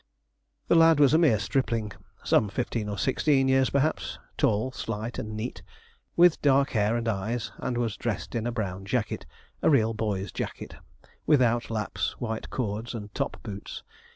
[0.67, 1.91] The lad was a mere stripling
[2.23, 5.61] some fifteen or sixteen, years, perhaps tall, slight, and neat,
[6.15, 9.27] with dark hair and eyes, and was dressed in a brown jacket
[9.61, 10.75] a real boy's jacket,
[11.27, 13.83] without laps, white cords, and top boots.